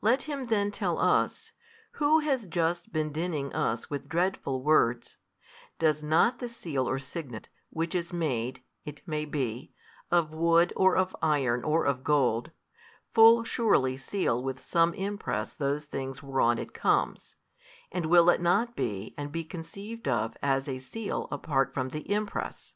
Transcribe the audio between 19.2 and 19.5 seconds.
be